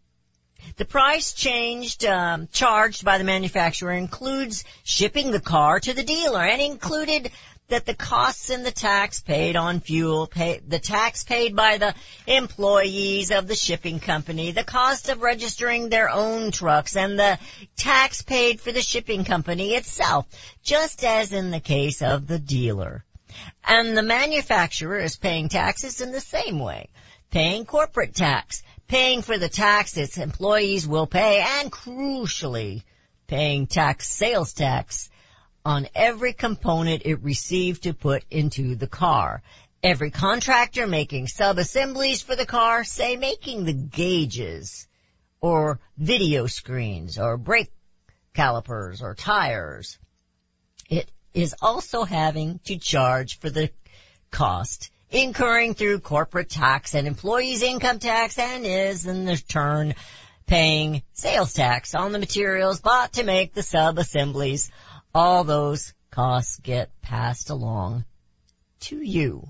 [0.76, 6.42] The price changed, um, charged by the manufacturer includes shipping the car to the dealer
[6.42, 7.30] and included
[7.68, 11.94] that the costs and the tax paid on fuel, pay, the tax paid by the
[12.26, 17.38] employees of the shipping company, the cost of registering their own trucks, and the
[17.76, 20.26] tax paid for the shipping company itself,
[20.62, 23.04] just as in the case of the dealer.
[23.66, 26.88] And the manufacturer is paying taxes in the same way,
[27.31, 32.83] paying corporate tax, paying for the tax its employees will pay, and crucially,
[33.26, 35.11] paying tax sales tax
[35.68, 39.42] on every component it received to put into the car.
[39.83, 44.88] Every contractor making sub-assemblies for the car, say making the gauges,
[45.42, 47.70] or video screens, or brake
[48.33, 49.98] calipers, or tires.
[50.88, 53.70] It is also having to charge for the
[54.31, 59.94] cost, incurring through corporate tax and employees income tax, and is in turn
[60.46, 64.70] paying sales tax on the materials bought to make the sub-assemblies
[65.18, 68.04] all those costs get passed along
[68.78, 69.48] to you.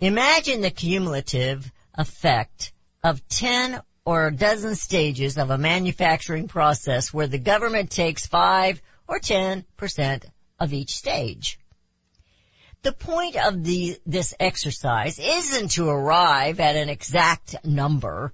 [0.00, 2.72] Imagine the cumulative effect
[3.04, 8.82] of 10 or a dozen stages of a manufacturing process where the government takes 5
[9.06, 10.24] or 10%
[10.58, 11.60] of each stage.
[12.82, 18.32] The point of the, this exercise isn't to arrive at an exact number.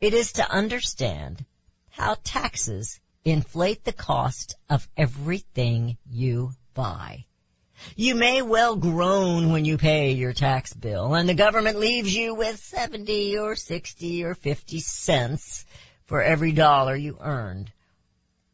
[0.00, 1.44] It is to understand
[1.90, 7.26] how taxes inflate the cost of everything you buy.
[7.96, 12.34] You may well groan when you pay your tax bill and the government leaves you
[12.34, 15.64] with 70 or 60 or 50 cents
[16.04, 17.72] for every dollar you earned.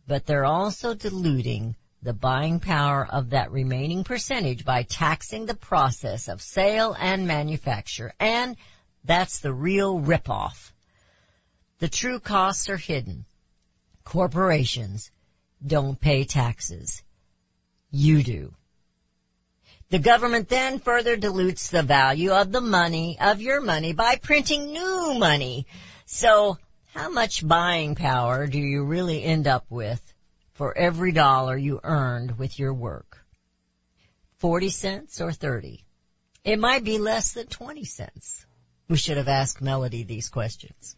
[0.06, 6.28] But they're also diluting the buying power of that remaining percentage by taxing the process
[6.28, 8.12] of sale and manufacture.
[8.20, 8.56] And
[9.04, 10.70] that's the real ripoff.
[11.80, 13.24] The true costs are hidden.
[14.06, 15.10] Corporations
[15.66, 17.02] don't pay taxes.
[17.90, 18.54] You do.
[19.90, 24.72] The government then further dilutes the value of the money, of your money, by printing
[24.72, 25.66] new money.
[26.06, 26.56] So,
[26.94, 30.00] how much buying power do you really end up with
[30.54, 33.18] for every dollar you earned with your work?
[34.38, 35.84] 40 cents or 30?
[36.44, 38.46] It might be less than 20 cents.
[38.88, 40.94] We should have asked Melody these questions.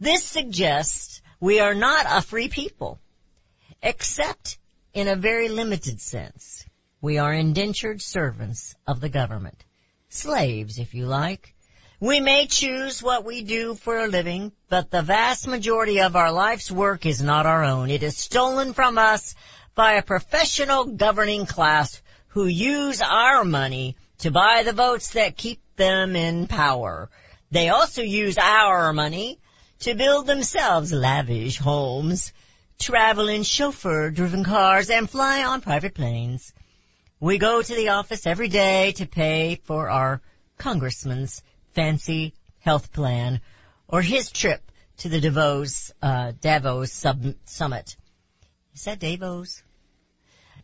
[0.00, 1.13] This suggests
[1.44, 2.98] we are not a free people,
[3.82, 4.56] except
[4.94, 6.64] in a very limited sense.
[7.02, 9.62] We are indentured servants of the government.
[10.08, 11.54] Slaves, if you like.
[12.00, 16.32] We may choose what we do for a living, but the vast majority of our
[16.32, 17.90] life's work is not our own.
[17.90, 19.34] It is stolen from us
[19.74, 25.60] by a professional governing class who use our money to buy the votes that keep
[25.76, 27.10] them in power.
[27.50, 29.40] They also use our money
[29.80, 32.32] to build themselves lavish homes,
[32.78, 36.52] travel in chauffeur-driven cars, and fly on private planes.
[37.20, 40.20] We go to the office every day to pay for our
[40.58, 43.40] congressman's fancy health plan
[43.88, 44.62] or his trip
[44.98, 47.96] to the Davos, uh, Davos sub- summit.
[48.74, 49.62] Is that Davos?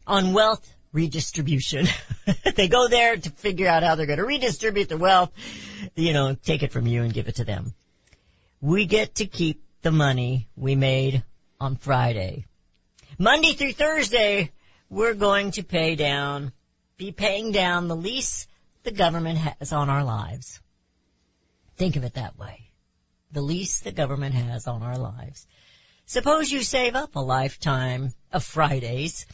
[0.06, 1.86] On wealth redistribution.
[2.56, 5.32] they go there to figure out how they're going to redistribute the wealth,
[5.94, 7.74] you know, take it from you and give it to them.
[8.60, 11.24] We get to keep the money we made
[11.58, 12.44] on Friday.
[13.18, 14.52] Monday through Thursday,
[14.90, 16.52] we're going to pay down,
[16.98, 18.46] be paying down the lease
[18.82, 20.60] the government has on our lives.
[21.76, 22.70] Think of it that way.
[23.32, 25.46] The lease the government has on our lives.
[26.06, 29.26] Suppose you save up a lifetime of Fridays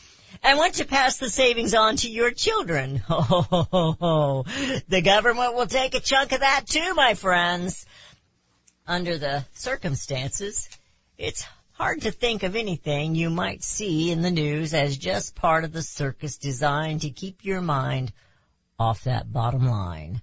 [0.42, 3.02] and want to pass the savings on to your children.
[3.08, 4.44] Oh, ho, ho, ho.
[4.88, 7.85] the government will take a chunk of that too, my friends.
[8.86, 10.68] Under the circumstances,
[11.18, 15.64] it's hard to think of anything you might see in the news as just part
[15.64, 18.12] of the circus designed to keep your mind
[18.78, 20.22] off that bottom line.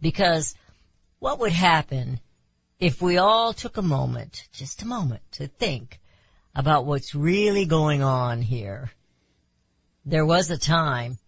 [0.00, 0.54] Because
[1.18, 2.18] what would happen
[2.80, 6.00] if we all took a moment, just a moment, to think
[6.54, 8.90] about what's really going on here?
[10.06, 11.18] There was a time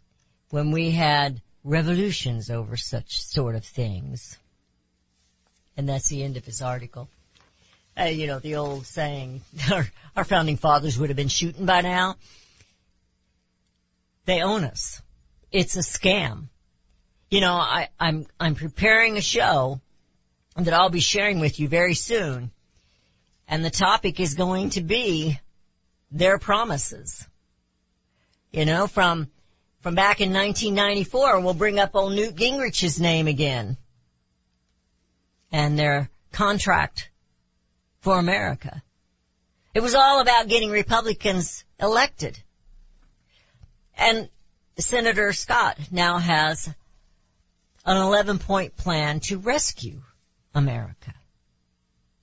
[0.48, 4.38] when we had revolutions over such sort of things.
[5.76, 7.08] And that's the end of his article.
[7.98, 11.80] Uh, you know, the old saying, our, our founding fathers would have been shooting by
[11.80, 12.16] now.
[14.24, 15.02] They own us.
[15.52, 16.48] It's a scam.
[17.30, 19.80] You know, I, I'm, I'm preparing a show
[20.56, 22.50] that I'll be sharing with you very soon.
[23.48, 25.38] And the topic is going to be
[26.10, 27.26] their promises.
[28.52, 29.28] You know, from,
[29.80, 33.76] from back in 1994, we'll bring up old Newt Gingrich's name again.
[35.54, 37.10] And their contract
[38.00, 38.82] for America.
[39.72, 42.36] It was all about getting Republicans elected.
[43.96, 44.28] And
[44.78, 46.66] Senator Scott now has
[47.86, 50.02] an 11 point plan to rescue
[50.56, 51.14] America.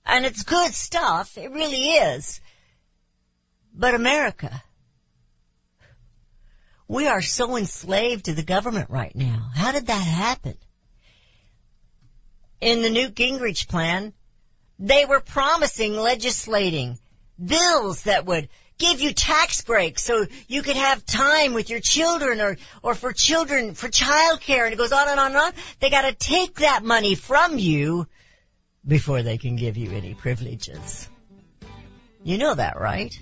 [0.04, 1.38] And it's good stuff.
[1.38, 2.38] It really is.
[3.74, 4.62] But America,
[6.86, 9.48] we are so enslaved to the government right now.
[9.54, 10.58] How did that happen?
[12.62, 14.12] In the Newt Gingrich plan,
[14.78, 16.96] they were promising legislating
[17.44, 18.48] bills that would
[18.78, 23.12] give you tax breaks so you could have time with your children or, or for
[23.12, 25.52] children, for childcare and it goes on and on and on.
[25.80, 28.06] They gotta take that money from you
[28.86, 31.08] before they can give you any privileges.
[32.22, 33.12] You know that, right?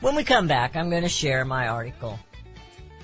[0.00, 2.20] When we come back, I'm going to share my article.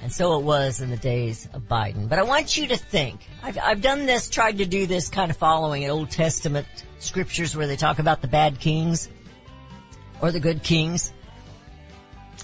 [0.04, 2.10] And so it was in the days of Biden.
[2.10, 3.26] But I want you to think.
[3.42, 6.66] I've, I've done this, tried to do this kind of following an Old Testament
[6.98, 9.08] scriptures where they talk about the bad kings
[10.20, 11.10] or the good kings.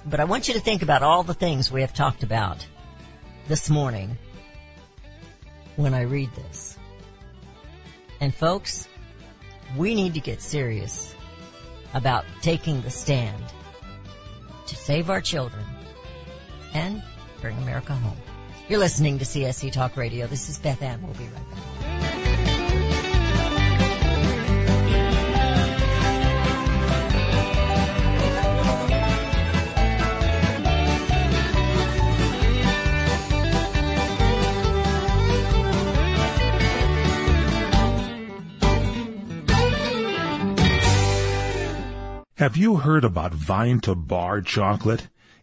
[0.07, 2.67] But I want you to think about all the things we have talked about
[3.47, 4.17] this morning
[5.77, 6.79] when I read this.
[8.23, 8.89] And folks,
[9.77, 11.15] we need to get serious
[11.93, 13.45] about taking the stand
[14.69, 15.67] to save our children
[16.73, 17.03] and
[17.41, 18.17] Bring America Home.
[18.69, 20.27] You're listening to CSC Talk Radio.
[20.27, 21.03] This is Beth Ann.
[21.03, 21.81] We'll be right back.
[42.41, 45.09] Have you heard about vine to bar chocolate?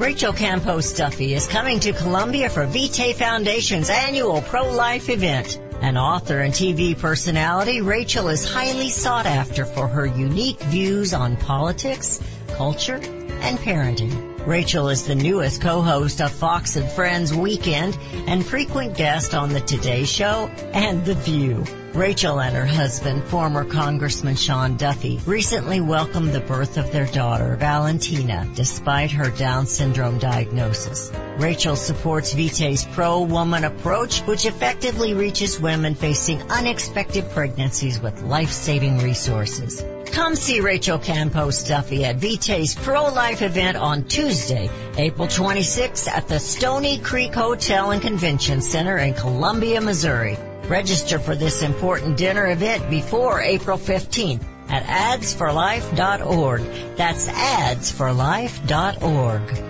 [0.00, 5.60] Rachel Campos Duffy is coming to Columbia for Vitae Foundation's annual pro-life event.
[5.82, 11.36] An author and TV personality, Rachel is highly sought after for her unique views on
[11.36, 14.29] politics, culture, and parenting.
[14.46, 19.60] Rachel is the newest co-host of Fox and Friends Weekend and frequent guest on The
[19.60, 21.64] Today Show and The View.
[21.92, 27.56] Rachel and her husband, former Congressman Sean Duffy, recently welcomed the birth of their daughter,
[27.56, 31.12] Valentina, despite her Down syndrome diagnosis.
[31.36, 39.84] Rachel supports Vitae's pro-woman approach, which effectively reaches women facing unexpected pregnancies with life-saving resources.
[40.12, 46.40] Come see Rachel Campos Duffy at Vitae's pro-life event on Tuesday, April 26th at the
[46.40, 50.36] Stony Creek Hotel and Convention Center in Columbia, Missouri.
[50.66, 56.62] Register for this important dinner event before April 15th at adsforlife.org.
[56.96, 59.69] That's adsforlife.org.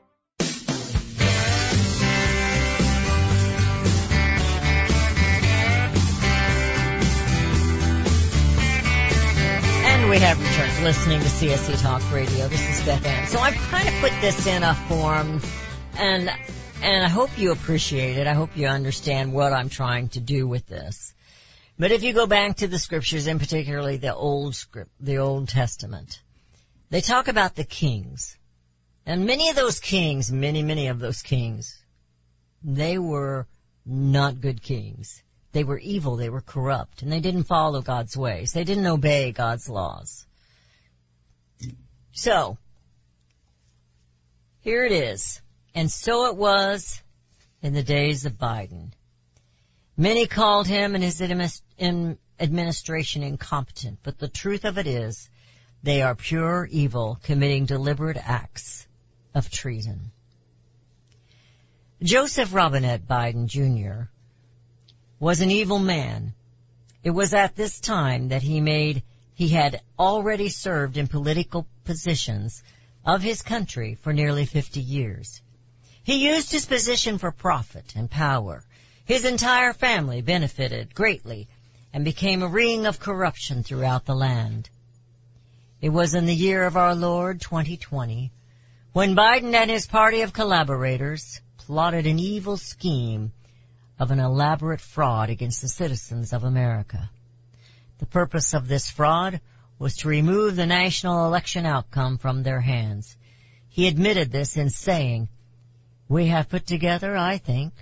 [10.11, 12.45] We have returned listening to CSC Talk Radio.
[12.49, 13.27] This is Beth Ann.
[13.27, 15.39] So I've kind of put this in a form
[15.97, 16.29] and,
[16.83, 18.27] and I hope you appreciate it.
[18.27, 21.13] I hope you understand what I'm trying to do with this.
[21.79, 25.47] But if you go back to the scriptures, and particularly the old script, the Old
[25.47, 26.19] Testament,
[26.89, 28.37] they talk about the kings.
[29.05, 31.81] And many of those kings, many, many of those kings,
[32.61, 33.47] they were
[33.85, 35.23] not good kings.
[35.51, 38.53] They were evil, they were corrupt, and they didn't follow God's ways.
[38.53, 40.25] They didn't obey God's laws.
[42.13, 42.57] So,
[44.61, 45.41] here it is.
[45.75, 47.01] And so it was
[47.61, 48.91] in the days of Biden.
[49.97, 51.21] Many called him and his
[52.39, 55.29] administration incompetent, but the truth of it is
[55.83, 58.87] they are pure evil committing deliberate acts
[59.33, 60.11] of treason.
[62.01, 64.09] Joseph Robinette Biden Jr.
[65.21, 66.33] was an evil man.
[67.03, 69.03] It was at this time that he made,
[69.35, 72.63] he had already served in political positions
[73.05, 75.39] of his country for nearly 50 years.
[76.03, 78.63] He used his position for profit and power.
[79.05, 81.47] His entire family benefited greatly
[81.93, 84.71] and became a ring of corruption throughout the land.
[85.81, 88.31] It was in the year of our Lord 2020
[88.93, 93.31] when Biden and his party of collaborators plotted an evil scheme
[94.01, 97.11] of an elaborate fraud against the citizens of America.
[97.99, 99.39] The purpose of this fraud
[99.77, 103.15] was to remove the national election outcome from their hands.
[103.69, 105.29] He admitted this in saying,
[106.09, 107.73] we have put together, I think,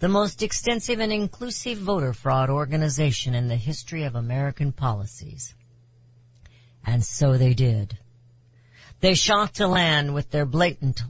[0.00, 5.54] the most extensive and inclusive voter fraud organization in the history of American policies.
[6.84, 7.96] And so they did.
[8.98, 11.02] They shocked the land with their blatant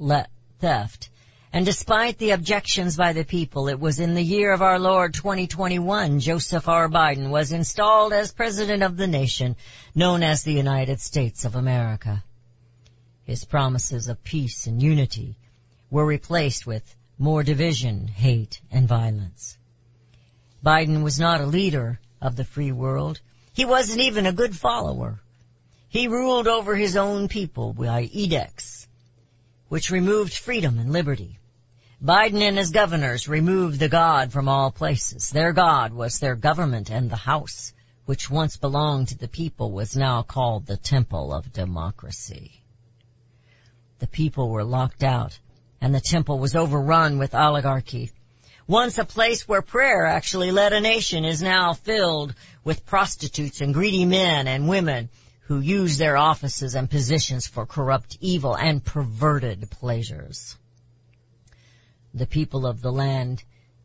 [0.60, 1.07] theft.
[1.52, 5.14] And despite the objections by the people, it was in the year of our Lord
[5.14, 6.88] 2021 Joseph R.
[6.88, 9.56] Biden was installed as President of the nation,
[9.94, 12.22] known as the United States of America.
[13.24, 15.36] His promises of peace and unity
[15.90, 19.56] were replaced with more division, hate, and violence.
[20.64, 23.20] Biden was not a leader of the free world.
[23.54, 25.20] He wasn't even a good follower.
[25.88, 28.87] He ruled over his own people by edicts,
[29.68, 31.38] which removed freedom and liberty.
[32.02, 35.30] Biden and his governors removed the God from all places.
[35.30, 37.72] Their God was their government and the House,
[38.06, 42.62] which once belonged to the people was now called the Temple of Democracy.
[43.98, 45.38] The people were locked out
[45.80, 48.10] and the temple was overrun with oligarchy.
[48.66, 53.74] Once a place where prayer actually led a nation is now filled with prostitutes and
[53.74, 55.08] greedy men and women
[55.48, 60.58] who use their offices and positions for corrupt evil and perverted pleasures.
[62.12, 63.42] The people of the land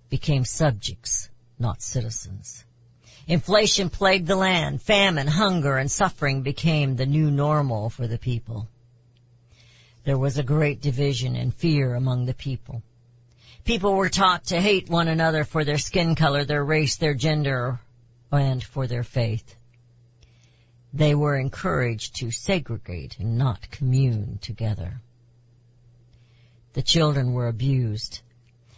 [0.10, 2.66] became subjects, not citizens.
[3.28, 4.82] Inflation plagued the land.
[4.82, 8.68] Famine, hunger, and suffering became the new normal for the people.
[10.04, 12.84] There was a great division and fear among the people.
[13.64, 17.80] People were taught to hate one another for their skin color, their race, their gender,
[18.34, 19.56] and for their faith.
[20.94, 25.02] They were encouraged to segregate and not commune together.
[26.74, 28.22] The children were abused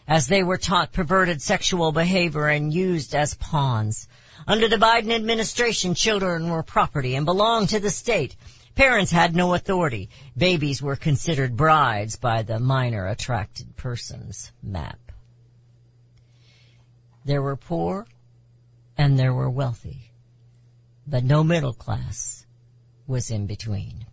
[0.08, 4.08] as they were taught perverted sexual behavior and used as pawns.
[4.48, 8.36] Under the Biden administration, children were property and belonged to the state.
[8.76, 10.10] Parents had no authority.
[10.38, 15.00] Babies were considered brides by the minor attracted persons map.
[17.24, 18.06] There were poor
[18.98, 20.12] and there were wealthy,
[21.08, 22.46] but no middle class
[23.08, 24.06] was in between.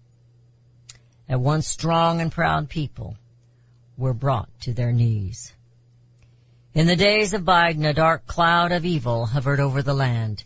[1.28, 3.16] At once strong and proud people
[3.96, 5.52] were brought to their knees.
[6.74, 10.44] In the days of Biden, a dark cloud of evil hovered over the land.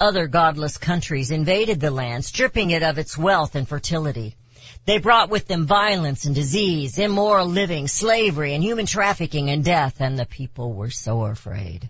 [0.00, 4.36] Other godless countries invaded the land, stripping it of its wealth and fertility.
[4.84, 10.00] They brought with them violence and disease, immoral living, slavery and human trafficking and death,
[10.00, 11.88] and the people were so afraid.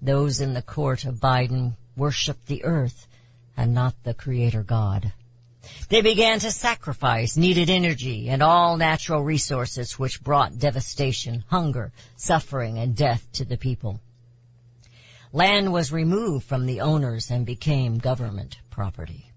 [0.00, 3.06] Those in the court of Biden worshiped the earth
[3.56, 5.12] and not the creator God.
[5.88, 12.78] They began to sacrifice needed energy and all natural resources which brought devastation, hunger, suffering,
[12.78, 14.00] and death to the people.
[15.32, 19.32] Land was removed from the owners and became government property.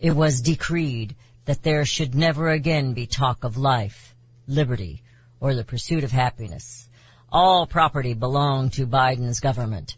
[0.00, 1.14] It was decreed
[1.44, 4.14] that there should never again be talk of life,
[4.46, 5.02] liberty,
[5.40, 6.88] or the pursuit of happiness.
[7.30, 9.96] All property belonged to Biden's government.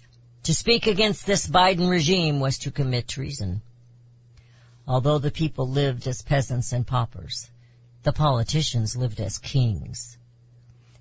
[0.48, 3.60] To speak against this Biden regime was to commit treason.
[4.86, 7.50] Although the people lived as peasants and paupers,
[8.02, 10.16] the politicians lived as kings.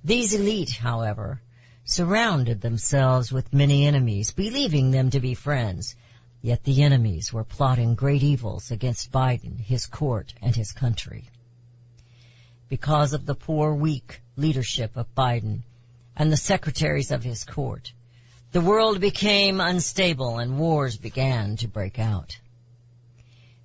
[0.04, 1.42] These elite, however,
[1.86, 5.96] surrounded themselves with many enemies, believing them to be friends.
[6.42, 11.24] Yet the enemies were plotting great evils against Biden, his court, and his country.
[12.68, 15.62] Because of the poor, weak leadership of Biden
[16.18, 17.94] and the secretaries of his court,
[18.52, 22.40] the world became unstable and wars began to break out.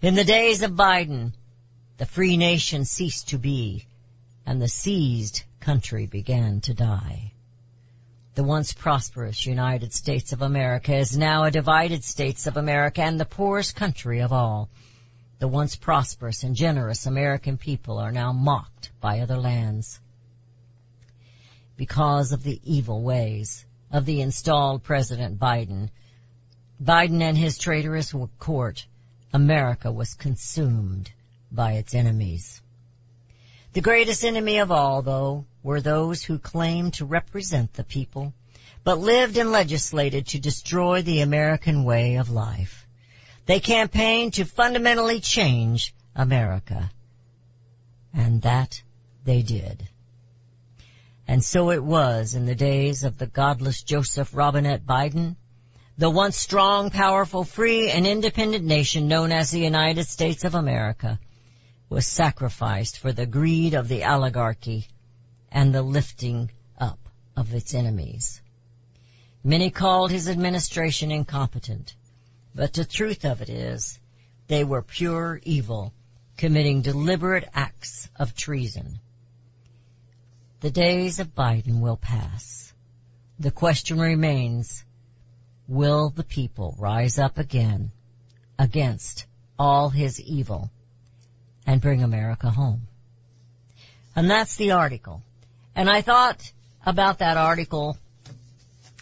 [0.00, 1.32] In the days of Biden,
[1.98, 3.86] the free nation ceased to be
[4.44, 7.32] and the seized country began to die.
[8.34, 13.20] The once prosperous United States of America is now a divided States of America and
[13.20, 14.68] the poorest country of all.
[15.38, 20.00] The once prosperous and generous American people are now mocked by other lands.
[21.76, 25.90] because of the evil ways of the installed President Biden.
[26.82, 28.86] Biden and his traitorous court,
[29.32, 31.12] America was consumed
[31.53, 32.61] by its enemies.
[33.74, 38.32] The greatest enemy of all, though, were those who claimed to represent the people,
[38.82, 42.86] but lived and legislated to destroy the American way of life.
[43.47, 46.90] They campaigned to fundamentally change America.
[48.14, 48.82] And that
[49.24, 49.88] they did.
[51.32, 55.36] And so it was in the days of the godless Joseph Robinette Biden,
[55.96, 61.18] the once strong, powerful, free, and independent nation known as the United States of America
[61.88, 64.88] was sacrificed for the greed of the oligarchy
[65.50, 66.98] and the lifting up
[67.34, 68.42] of its enemies.
[69.42, 71.94] Many called his administration incompetent,
[72.54, 73.98] but the truth of it is
[74.48, 75.94] they were pure evil,
[76.36, 79.00] committing deliberate acts of treason.
[80.62, 82.72] The days of Biden will pass.
[83.40, 84.84] The question remains,
[85.66, 87.90] will the people rise up again
[88.60, 89.26] against
[89.58, 90.70] all his evil
[91.66, 92.86] and bring America home?
[94.14, 95.24] And that's the article.
[95.74, 96.52] And I thought
[96.86, 97.96] about that article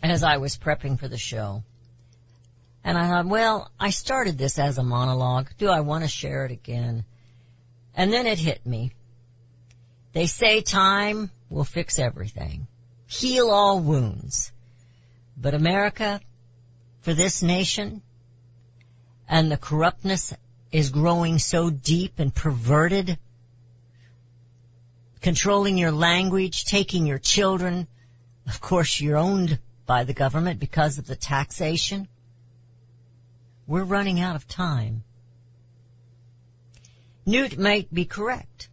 [0.02, 1.62] as I was prepping for the show.
[2.82, 5.50] And I thought, well, I started this as a monologue.
[5.58, 7.04] Do I want to share it again?
[7.94, 8.92] And then it hit me.
[10.14, 12.68] They say time will fix everything.
[13.06, 14.52] Heal all wounds.
[15.36, 16.20] But America,
[17.00, 18.02] for this nation,
[19.28, 20.32] and the corruptness
[20.70, 23.18] is growing so deep and perverted,
[25.20, 27.88] controlling your language, taking your children.
[28.46, 32.06] Of course, you're owned by the government because of the taxation.
[33.66, 35.02] We're running out of time.
[37.26, 38.68] Newt might be correct.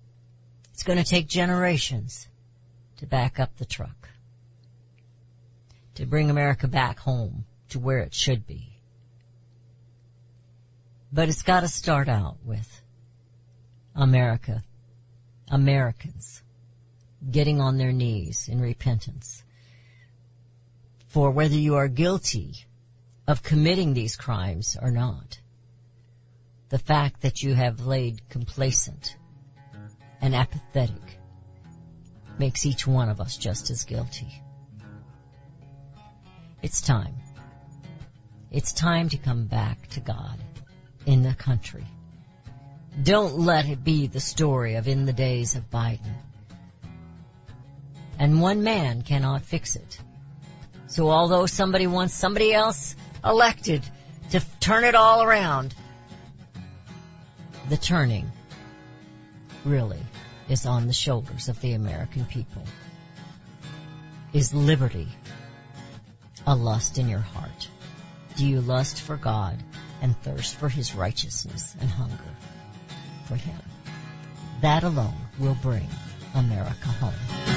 [0.73, 2.27] It's going to take generations
[2.97, 4.09] to back up the truck.
[5.95, 8.79] To bring America back home to where it should be.
[11.11, 12.81] But it's got to start out with
[13.95, 14.63] America,
[15.49, 16.41] Americans
[17.29, 19.43] getting on their knees in repentance
[21.07, 22.53] for whether you are guilty
[23.27, 25.39] of committing these crimes or not.
[26.69, 29.15] The fact that you have laid complacent
[30.21, 31.16] and apathetic
[32.39, 34.41] makes each one of us just as guilty.
[36.61, 37.15] It's time.
[38.51, 40.39] It's time to come back to God
[41.05, 41.85] in the country.
[43.01, 46.15] Don't let it be the story of in the days of Biden.
[48.17, 49.99] And one man cannot fix it.
[50.87, 53.83] So although somebody wants somebody else elected
[54.31, 55.75] to turn it all around,
[57.69, 58.31] the turning
[59.65, 59.99] really
[60.49, 62.63] is on the shoulders of the American people.
[64.33, 65.07] Is liberty
[66.45, 67.69] a lust in your heart?
[68.35, 69.57] Do you lust for God
[70.01, 72.35] and thirst for His righteousness and hunger
[73.25, 73.59] for Him?
[74.61, 75.87] That alone will bring
[76.33, 77.56] America home.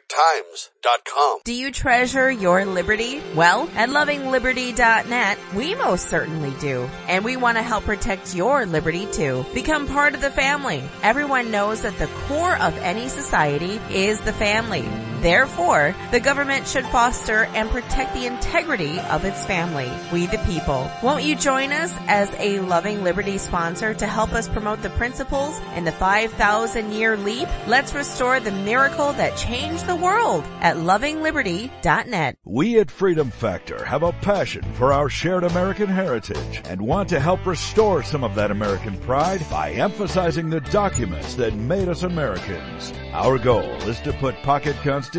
[0.11, 1.39] TheEpochTimes.com.
[1.43, 3.21] Do you treasure your liberty?
[3.35, 6.89] Well, at lovingliberty.net, we most certainly do.
[7.07, 9.45] And we want to help protect your liberty too.
[9.53, 10.83] Become part of the family.
[11.03, 14.87] Everyone knows that the core of any society is the family.
[15.21, 19.91] Therefore, the government should foster and protect the integrity of its family.
[20.11, 20.89] We the people.
[21.03, 25.59] Won't you join us as a Loving Liberty sponsor to help us promote the principles
[25.75, 27.47] in the 5,000 year leap?
[27.67, 32.37] Let's restore the miracle that changed the world at lovingliberty.net.
[32.43, 37.19] We at Freedom Factor have a passion for our shared American heritage and want to
[37.19, 42.91] help restore some of that American pride by emphasizing the documents that made us Americans.
[43.13, 45.10] Our goal is to put pocket constitutions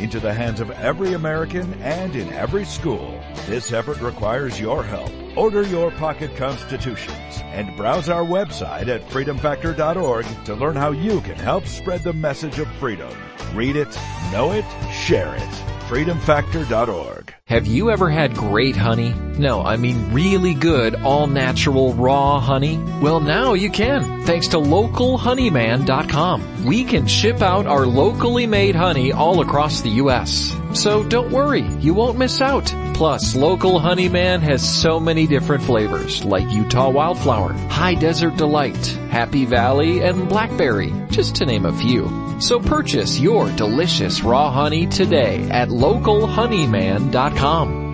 [0.00, 3.22] into the hands of every American and in every school.
[3.46, 5.12] This effort requires your help.
[5.36, 7.14] Order your pocket constitutions
[7.52, 12.58] and browse our website at freedomfactor.org to learn how you can help spread the message
[12.58, 13.10] of freedom.
[13.54, 13.96] Read it,
[14.32, 15.42] know it, share it.
[15.88, 17.34] freedomfactor.org.
[17.46, 19.12] Have you ever had great honey?
[19.38, 22.78] No, I mean really good, all natural, raw honey?
[23.00, 26.64] Well, now you can, thanks to localhoneyman.com.
[26.64, 30.54] We can ship out our locally made honey all across the U.S.
[30.74, 32.72] So don't worry, you won't miss out.
[32.94, 39.44] Plus, Local Honeyman has so many different flavors, like Utah Wildflower, High Desert Delight, Happy
[39.44, 42.08] Valley, and Blackberry, just to name a few.
[42.40, 47.89] So purchase your delicious raw honey today at localhoneyman.com.